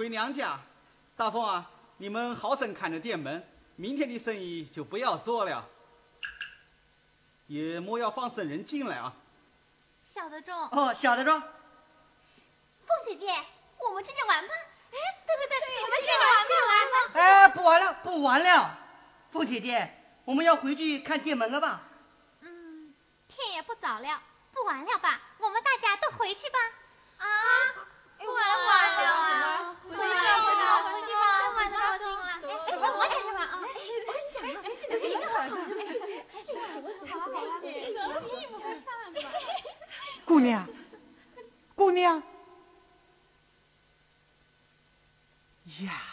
[0.00, 0.58] 回娘家。
[1.14, 5.68] 大凤啊，你们好生看着店门，明天的生意就不要做了，
[7.48, 9.12] 也莫要放生人进来啊。
[10.02, 10.58] 小得中。
[10.70, 11.38] 哦，小得中。
[11.38, 13.26] 凤姐姐，
[13.76, 14.54] 我们进去玩吧。
[14.90, 17.20] 哎，对对对，我们进去玩，进去玩吧。
[17.20, 18.78] 哎，不玩了，不玩了。
[19.30, 21.82] 凤姐姐，我们要回去看店门了吧？
[22.40, 22.94] 嗯，
[23.28, 24.22] 天也不早了，
[24.54, 25.20] 不玩了吧？
[25.36, 26.58] 我们大家都回去吧。
[27.18, 27.26] 啊，
[28.30, 31.22] 不玩了，玩了，回去吧，回去吧，回去吧，
[31.56, 32.22] 玩就高兴了。
[32.68, 33.58] 哎，我我也去玩啊。
[33.60, 33.66] 哎，
[34.06, 35.28] 我跟你讲，哎，这个挺好。
[37.06, 37.66] 好好好，你
[38.46, 39.18] 们快看吧。
[40.24, 40.64] 姑娘，
[41.74, 42.22] 姑娘。
[45.80, 46.09] 呀。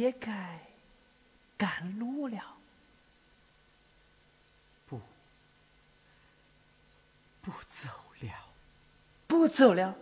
[0.00, 0.60] 也该
[1.58, 2.56] 赶路了。
[4.88, 4.98] 不，
[7.42, 7.86] 不走
[8.20, 8.48] 了，
[9.26, 9.98] 不走了，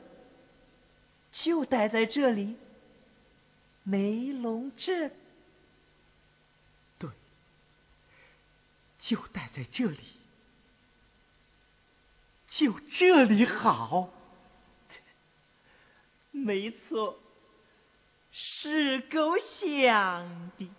[1.32, 2.56] 就待在这里，
[3.82, 5.12] 梅龙镇。
[6.97, 7.10] 对，
[9.00, 9.98] 就待在这里，
[12.47, 14.12] 就这里好。
[16.31, 17.19] 没错，
[18.41, 20.25] 是够香
[20.56, 20.71] 的。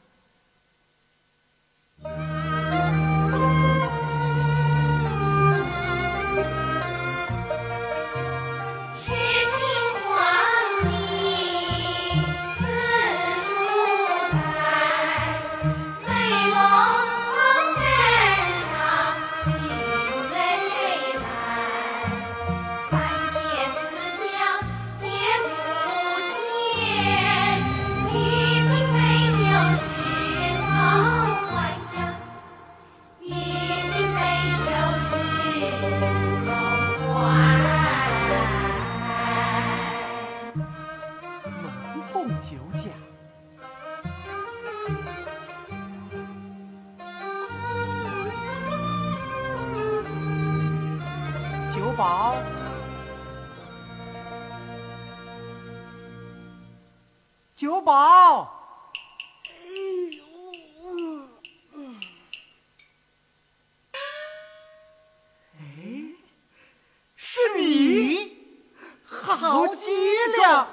[69.40, 69.90] 好极
[70.38, 70.68] 了，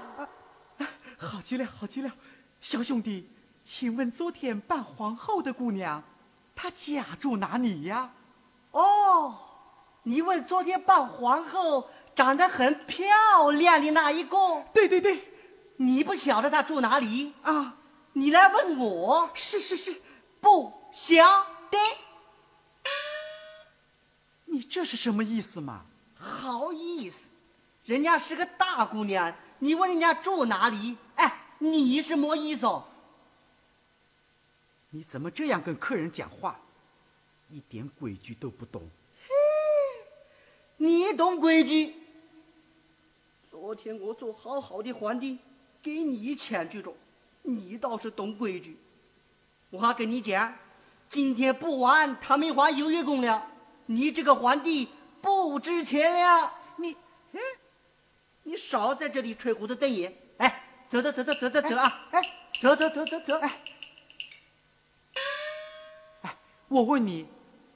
[1.16, 2.10] 好极了，好极了，
[2.60, 3.28] 小兄弟，
[3.64, 6.02] 请问昨天扮皇后的姑娘，
[6.56, 8.10] 她家住哪里呀？
[8.72, 9.38] 哦，
[10.02, 14.64] 你问昨天扮皇后长得很漂亮的那一个？
[14.74, 15.32] 对对对。
[15.78, 17.76] 你不晓得她住哪里啊？
[18.14, 19.30] 你来问我？
[19.34, 20.00] 是是是，
[20.40, 21.22] 不晓
[21.70, 21.78] 得。
[24.46, 25.82] 你这是什么意思嘛？
[26.18, 27.25] 好意思，
[27.86, 30.96] 人家是个大姑娘，你问人家住哪里？
[31.14, 32.66] 哎，你是么意思？
[34.90, 36.60] 你怎么这样跟客人讲话？
[37.50, 38.82] 一点规矩都不懂。
[39.22, 39.28] 嘿
[40.78, 41.94] 你懂规矩？
[43.50, 45.38] 昨天我做好好的皇帝。
[45.82, 46.92] 给你牵去着，
[47.42, 48.76] 你倒是懂规矩。
[49.70, 50.52] 我还跟你讲，
[51.08, 53.46] 今天不玩，他们花优越宫了。
[53.86, 54.88] 你这个皇帝
[55.22, 56.52] 不值钱了。
[56.78, 56.96] 你，嗯，
[58.46, 60.14] 你少在这里吹胡子瞪眼。
[60.38, 62.08] 哎，走走走走走走走啊！
[62.12, 62.22] 哎，
[62.60, 63.38] 走走走走走。
[63.40, 63.60] 哎，
[66.22, 66.36] 哎，
[66.68, 67.26] 我问你，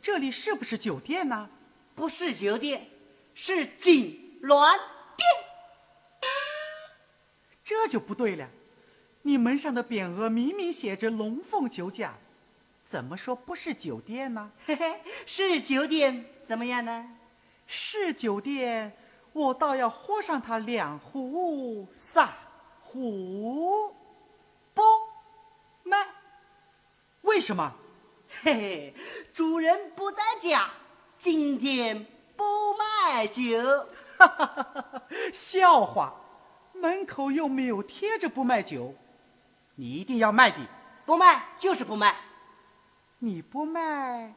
[0.01, 1.51] 这里是不是酒店呢？
[1.97, 2.89] 不是酒店，
[3.35, 4.79] 是锦銮
[5.17, 5.29] 殿。
[7.65, 8.49] 这就不对了，
[9.23, 12.15] 你门上的匾额明明写着“龙凤酒家”，
[12.87, 14.53] 怎么说不是酒店呢？
[14.67, 17.17] 嘿嘿，是酒店怎么样呢？
[17.67, 18.93] 是酒店，
[19.33, 22.29] 我倒要喝上它两壶、三
[22.83, 23.95] 壶，
[24.75, 24.83] 不
[25.85, 26.09] 卖。
[27.23, 27.73] 为什么？
[28.43, 28.95] 嘿嘿，
[29.33, 30.71] 主人不在家，
[31.19, 32.07] 今天
[32.37, 32.45] 不
[32.75, 33.43] 卖酒。
[34.19, 36.13] 哈哈哈哈笑话，
[36.75, 38.95] 门口又没有贴着不卖酒，
[39.77, 40.59] 你一定要卖的。
[41.07, 42.17] 不卖就是不卖。
[43.21, 44.35] 你不卖，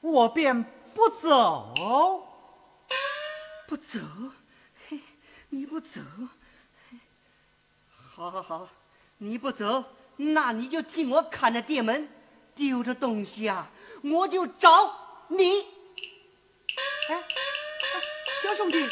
[0.00, 0.62] 我便
[0.94, 2.24] 不走。
[3.72, 3.98] 不走？
[4.90, 5.00] 嘿，
[5.48, 5.98] 你不走？
[8.14, 8.68] 好好好，
[9.16, 9.82] 你不走，
[10.16, 12.06] 那你就替我看着店门，
[12.54, 13.70] 丢着东西啊，
[14.02, 15.62] 我就找你。
[17.08, 17.24] 哎，
[18.42, 18.86] 小兄弟，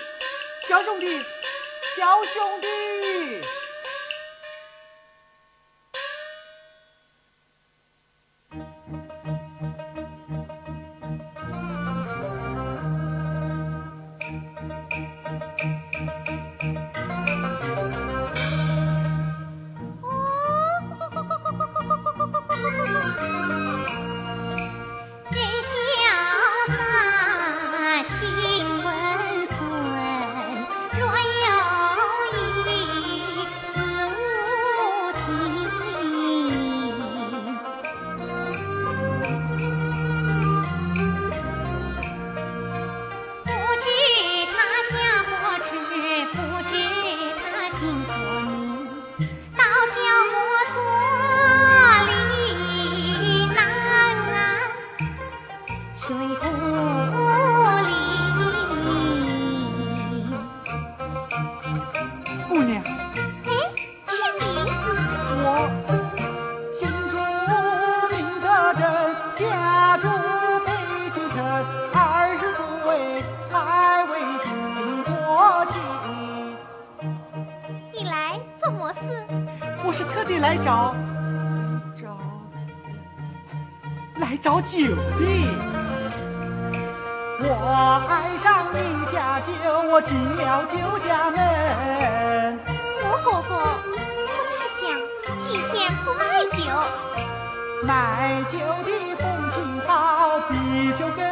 [0.66, 1.20] 小兄弟，
[1.94, 2.66] 小兄弟。
[84.62, 85.22] 酒的，
[87.40, 87.44] 我
[88.08, 88.76] 爱上你
[89.10, 89.50] 家酒，
[89.90, 92.60] 我进了酒家门。
[93.02, 94.84] 我哥哥，我大家
[95.38, 96.20] 今天不卖
[96.50, 96.60] 酒，
[97.86, 97.88] 卖
[98.48, 100.52] 酒的风情好，比
[100.92, 101.24] 酒更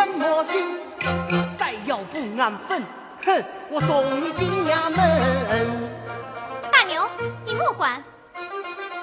[0.00, 0.78] 什么心？
[1.58, 2.82] 再要不安分，
[3.22, 4.98] 哼，我送你进衙门。
[6.72, 7.06] 大牛，
[7.44, 8.02] 你莫管，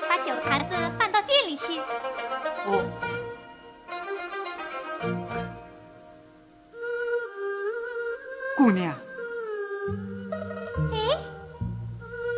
[0.09, 1.79] 把酒坛子搬到店里去。
[2.65, 2.83] 哦，
[8.57, 8.91] 姑娘，
[10.93, 11.15] 哎，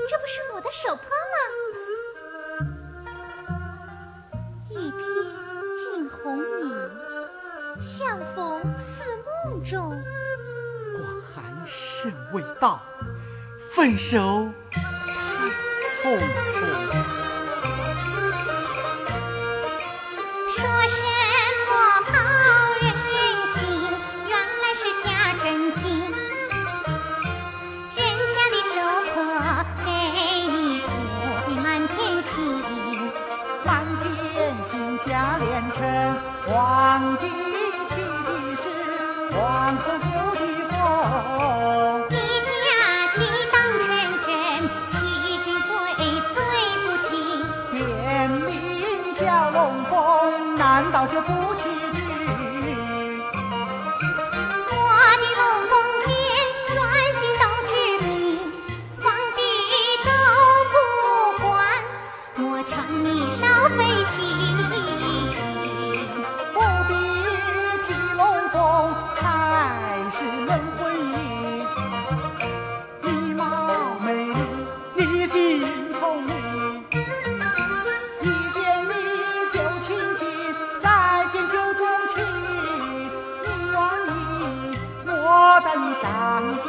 [0.10, 1.08] 这不是我的手帕吗？
[12.32, 12.82] 未到，
[13.72, 14.82] 分手太
[15.88, 16.89] 匆匆。
[51.00, 51.79] 早就不见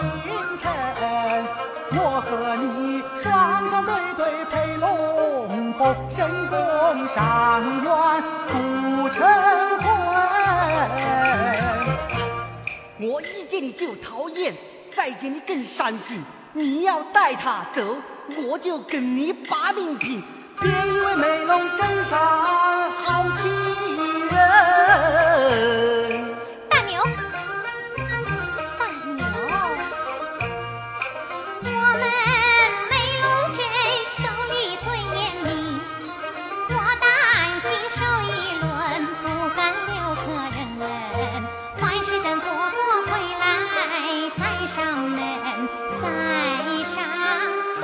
[0.01, 0.73] 清晨，
[1.93, 6.57] 我和你双双对对配龙凤，神功
[7.09, 7.89] 上元
[8.49, 9.21] 不成
[9.81, 9.85] 婚。
[13.03, 14.55] 我一见你就讨厌，
[14.95, 16.23] 再见你更伤心。
[16.53, 17.97] 你要带他走，
[18.49, 20.23] 我就跟你把命拼。
[20.61, 22.19] 别以为美龙真上
[22.91, 23.49] 好欺
[44.71, 45.19] 上门，
[46.01, 46.05] 再
[46.85, 47.03] 上
[47.81, 47.83] 门，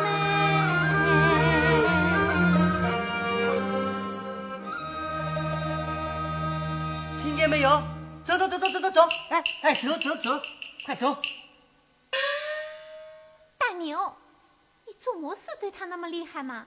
[7.21, 7.83] 听见没有？
[8.25, 9.01] 走走走走走走走，
[9.31, 10.41] 哎哎，走走走，
[10.85, 11.21] 快走！
[13.59, 14.15] 大牛，
[14.87, 16.67] 你做么事对他那么厉害吗？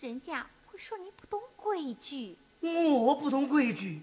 [0.00, 2.36] 人家会说你不懂规矩。
[2.62, 4.02] 我不懂规矩。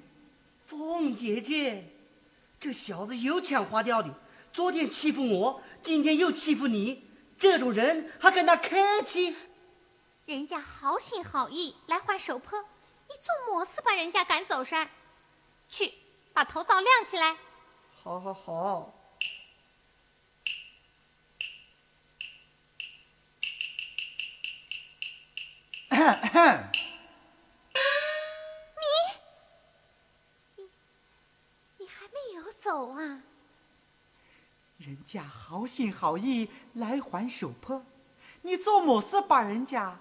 [0.69, 1.83] 凤姐姐，
[2.61, 4.09] 这小子油腔滑调的。
[4.53, 7.03] 昨天欺负我，今天又欺负你，
[7.39, 9.35] 这种人还跟他客气？
[10.25, 14.89] 人家好心好意来换手帕，你做么事把人家赶走噻？
[15.69, 15.93] 去，
[16.33, 17.37] 把头罩亮起来。
[18.03, 18.95] 好好好。
[31.77, 33.21] 你还没有走啊？
[34.77, 37.81] 人家好心好意来还手帕，
[38.43, 39.97] 你做么事把人家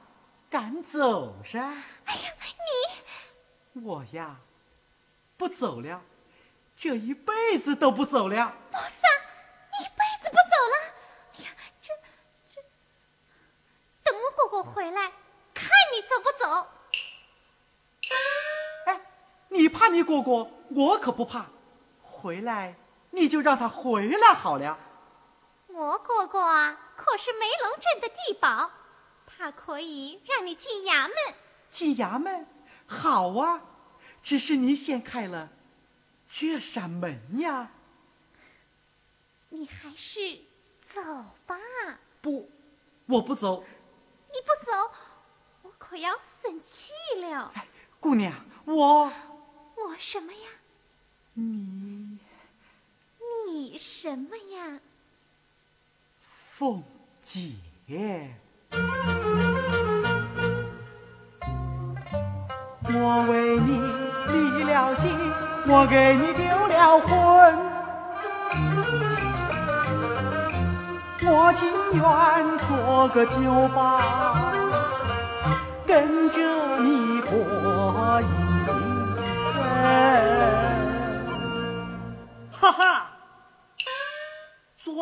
[0.50, 1.58] 赶走噻？
[2.04, 2.32] 哎呀，
[3.72, 4.36] 你我呀，
[5.38, 6.02] 不走了，
[6.76, 8.54] 这一辈子都不走了。
[8.70, 9.10] 莫三，
[9.78, 10.76] 你一辈子不走了？
[11.38, 11.50] 哎呀，
[11.80, 11.94] 这
[12.54, 12.60] 这，
[14.02, 15.10] 等我哥哥回来，
[15.54, 16.66] 看你走不走。
[18.84, 19.00] 哎，
[19.48, 21.46] 你怕你哥哥，我可不怕。
[22.02, 22.74] 回来
[23.12, 24.78] 你就让他回来好了。
[25.78, 28.68] 我哥哥啊，可是梅龙镇的地保，
[29.24, 31.14] 他可以让你进衙门。
[31.70, 32.44] 进衙门，
[32.88, 33.62] 好啊，
[34.20, 35.48] 只是你先开了
[36.28, 37.70] 这扇门呀。
[39.50, 40.40] 你还是
[40.92, 41.00] 走
[41.46, 41.56] 吧。
[42.20, 42.50] 不，
[43.06, 43.64] 我不走。
[44.32, 44.90] 你不走，
[45.62, 47.52] 我可要生气了。
[47.54, 47.68] 哎，
[48.00, 49.04] 姑娘，我
[49.76, 50.48] 我什么呀？
[51.34, 52.18] 你
[53.46, 54.80] 你什么呀？
[56.58, 56.82] 凤
[57.22, 57.52] 姐，
[62.82, 63.78] 我为你
[64.32, 65.08] 离了心，
[65.68, 67.08] 我给你丢了魂，
[71.32, 72.02] 我情愿
[72.66, 73.38] 做个酒
[73.72, 74.02] 保，
[75.86, 76.40] 跟着
[76.80, 78.24] 你过一
[78.66, 78.74] 生。
[82.50, 82.97] 哈哈！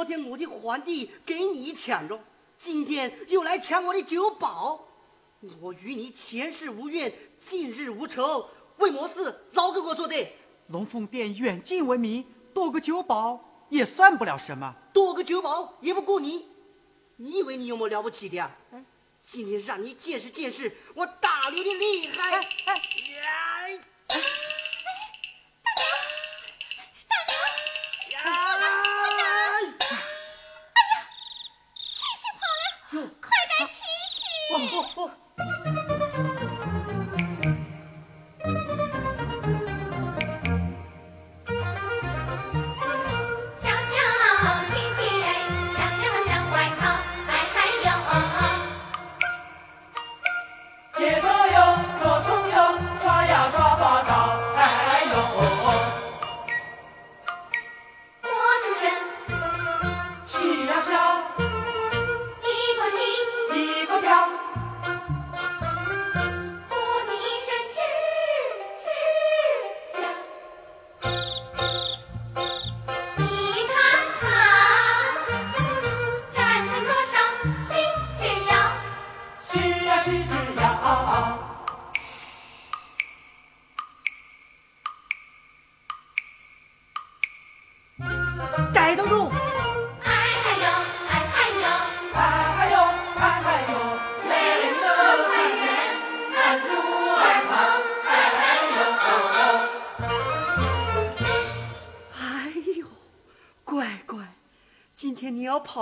[0.06, 2.16] 昨天我的皇帝给你抢着，
[2.60, 4.86] 今天又来抢我的酒保，
[5.60, 10.36] 我与你前世无怨，近日无仇，为么事老给我作对？
[10.68, 14.72] 龙凤殿远近闻名，多个酒保也算不了什么。
[14.92, 16.46] 多个酒保也不过你，
[17.16, 18.48] 你以为你有么了不起的啊？
[19.24, 22.36] 今天让你见识见识我大刘的厉害！
[22.36, 23.84] 哎哎呀！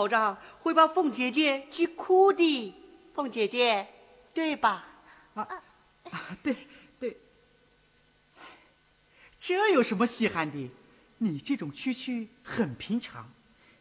[0.06, 2.74] 你要跑着会把凤姐姐急哭的，
[3.14, 3.86] 凤姐姐，
[4.32, 4.86] 对吧？
[5.34, 5.42] 啊，
[6.10, 6.56] 啊对
[7.00, 7.16] 对，
[9.40, 10.70] 这有什么稀罕的？
[11.18, 13.30] 你这种蛐蛐很平常，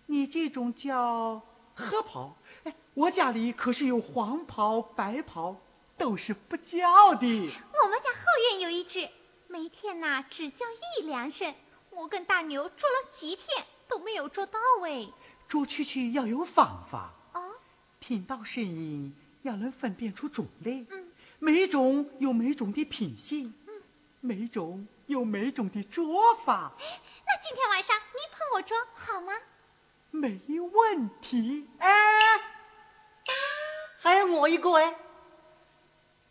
[0.07, 1.41] 你这种叫
[1.73, 2.37] 褐袍。
[2.63, 5.57] 哎，我家里可是有黄袍、白袍，
[5.97, 7.27] 都是不叫的。
[7.27, 9.09] 我们家后院有一只，
[9.47, 10.65] 每天呐只叫
[10.99, 11.53] 一两声，
[11.89, 15.07] 我跟大牛捉了几天都没有捉到哎。
[15.53, 17.51] 捉蛐蛐要有方法，哦，
[17.99, 20.83] 听到声音要能分辨出种类。
[20.89, 21.11] 嗯。
[21.37, 23.53] 每种有每种的品性，
[24.19, 29.31] 每种有每种的捉法，那今天晚上你碰我捉好吗？
[30.09, 31.67] 没问题。
[31.77, 31.87] 哎，
[34.01, 34.95] 还有我一个哎，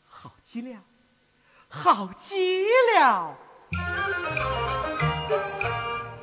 [0.09, 0.81] 好极了，
[1.69, 2.65] 好极
[2.97, 3.37] 了。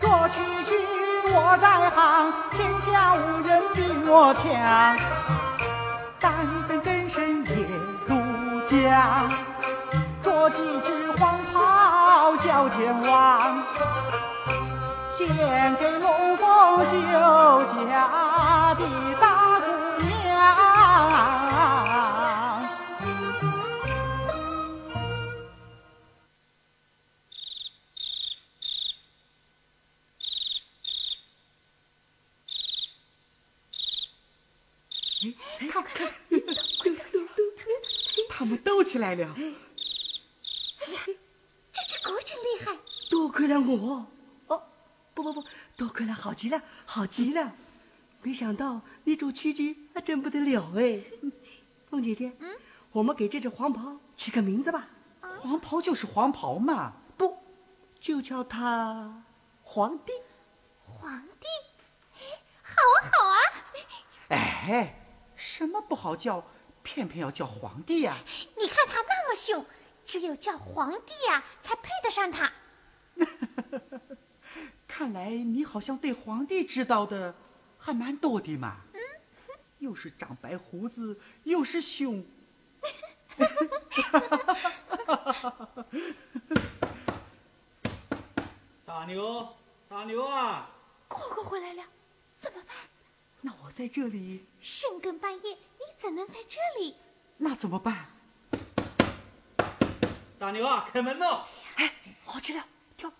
[0.01, 0.58] 我区区
[1.51, 4.45] 我在行，天下无人比我强。
[6.19, 6.31] 单
[6.67, 7.65] 等根深也
[8.05, 9.31] 如江，
[10.21, 13.57] 捉几只黄袍小天王，
[15.09, 15.27] 献
[15.77, 16.93] 给龙凤酒
[17.73, 18.85] 家的
[19.19, 19.28] 大
[38.99, 39.33] 起来了。
[41.71, 42.77] 这只狗真厉害，
[43.09, 44.05] 多亏了我，
[44.47, 44.63] 哦，
[45.13, 45.45] 不不不，
[45.77, 47.53] 多亏了好极了，好极了。
[48.21, 51.01] 没想到你主曲曲还真不得了哎。
[51.89, 52.57] 凤姐姐，嗯，
[52.91, 54.89] 我们给这只黄袍取个名字吧。
[55.21, 57.37] 黄袍就是黄袍嘛，不，
[58.01, 59.23] 就叫它
[59.63, 60.11] 皇帝。
[60.83, 61.47] 皇帝，
[62.17, 63.37] 哎，好啊好啊。
[64.27, 64.99] 哎，
[65.37, 66.43] 什么不好叫，
[66.83, 68.17] 偏偏要叫皇帝呀、
[68.57, 69.63] 你看他那么凶，
[70.05, 72.51] 只有叫皇帝呀、才配得上他。
[74.87, 77.33] 看来你好像对皇帝知道的
[77.77, 78.77] 还蛮多的嘛。
[78.93, 78.99] 嗯
[79.79, 82.25] 又是长白胡子，又是凶。
[88.85, 89.55] 大牛，
[89.87, 90.69] 大牛啊！
[91.07, 91.83] 哥哥回来了，
[92.41, 92.75] 怎么办？
[93.39, 95.57] 那我在这里，深更半夜，你
[96.01, 96.95] 怎能在这里？
[97.37, 98.07] 那怎么办？
[100.39, 101.43] 大牛啊，开门喽！
[101.75, 102.65] 哎，好去了，
[102.97, 103.11] 跳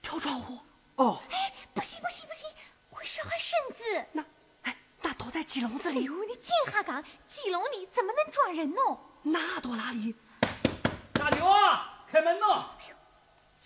[0.00, 0.58] 跳窗户。
[0.96, 2.48] 哦，哎，不行不行不行，
[2.90, 4.06] 会摔坏身子。
[4.12, 4.24] 那
[4.62, 8.80] 哎，那躲在鸡笼子里，哎呦，你进下岗，鸡笼里怎么能装人呢？
[9.22, 10.14] 那躲哪里？
[11.14, 12.64] 大牛啊，开门喽！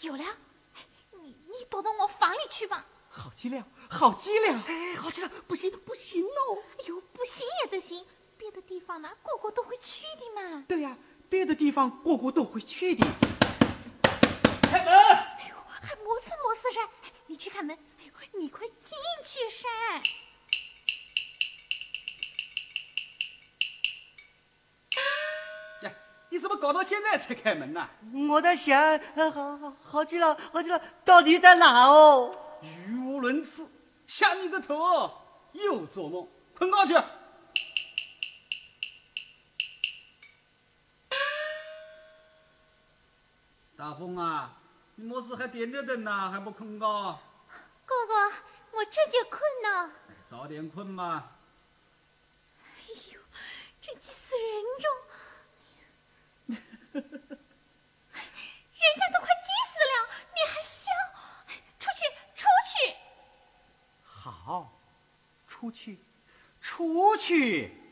[0.00, 2.84] 有了，哎你你躲到我房里去吧。
[3.10, 4.62] 好机灵，好机灵。
[4.66, 6.58] 哎，好极了，不行不行哦。
[6.78, 8.04] 哎呦，不行也得行，
[8.44, 10.62] 别的地方呢，个个都会去的嘛。
[10.68, 10.94] 对呀、
[11.30, 13.06] 别的地方个个都会去的。
[14.60, 14.94] 开门！
[14.94, 17.74] 哎呦，还磨蹭磨蹭噻，哎你去开门。
[17.74, 19.66] 哎呦，你快进去噻。
[25.84, 25.94] 哎，
[26.28, 27.88] 你怎么搞到现在才开门呢？
[28.28, 28.78] 我在想，
[29.14, 32.30] 呃好好好极了，好极了，到底在哪哦？
[32.60, 33.66] 语无伦次，
[34.06, 35.22] 吓你个头哦！
[35.52, 36.28] 又做梦，
[36.58, 37.06] 困觉去！
[43.84, 44.50] 大风啊，
[44.94, 47.20] 你么事还点着灯呢，还不困觉？
[47.84, 48.32] 哥哥，
[48.70, 49.92] 我这就困呢。
[50.08, 51.32] 哎早点困吧！
[52.64, 52.70] 哎
[53.12, 53.20] 呦，
[53.82, 54.90] 真急死人中！
[56.94, 57.04] 人
[58.96, 60.90] 家都快急死了，你还笑？
[61.78, 62.00] 出去，
[62.34, 62.96] 出去！
[64.06, 64.72] 好，
[65.46, 65.98] 出去，
[66.62, 67.83] 出去。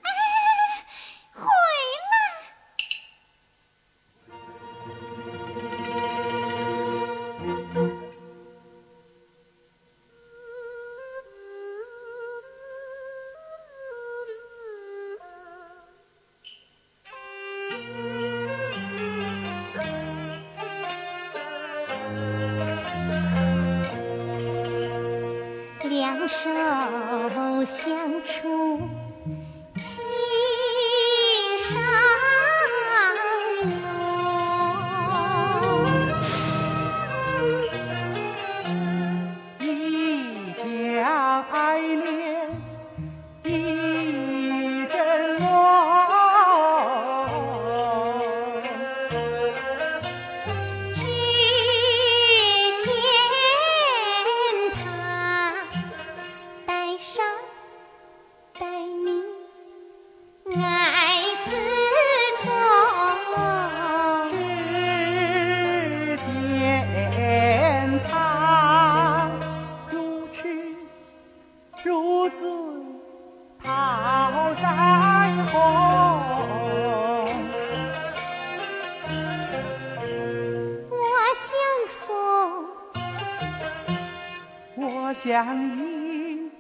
[85.13, 86.51] 我想应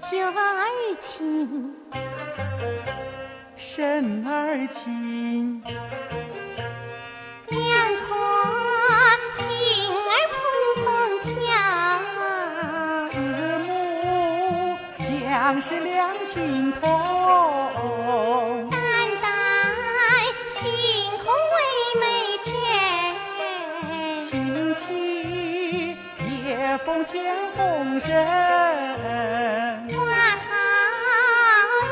[0.00, 1.74] 九儿情，
[3.54, 5.62] 身儿情，
[7.48, 7.60] 两
[7.96, 8.14] 颗
[9.34, 9.44] 心
[9.92, 10.34] 儿砰
[10.80, 10.86] 砰
[11.28, 11.32] 跳。
[13.10, 13.12] 四
[13.66, 13.68] 目
[15.28, 15.92] 相视两
[16.24, 17.53] 情同。
[28.00, 28.12] 身，
[29.88, 30.00] 花
[30.44, 30.46] 好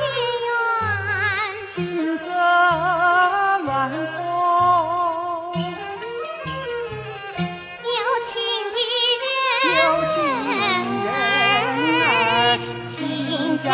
[0.00, 0.02] 月
[0.42, 0.46] 圆，
[1.66, 1.72] 琴
[2.18, 2.24] 瑟
[3.64, 3.70] 乱
[4.16, 4.20] 风，
[7.78, 7.90] 有
[8.26, 8.30] 情
[8.72, 8.76] 的
[9.76, 10.12] 有情
[10.58, 10.60] 人
[12.02, 12.02] 儿
[12.86, 12.90] 今
[13.56, 13.64] 宵